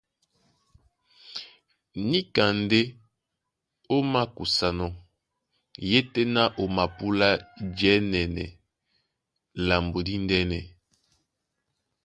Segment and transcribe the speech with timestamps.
[2.09, 2.79] Níka ndé
[3.95, 4.91] ó makusanɔ́,
[5.89, 7.29] yétɛ̄ná o mapúlá
[7.77, 8.45] jɛ́nɛnɛ
[9.67, 10.59] lambo díndɛ̄nɛ.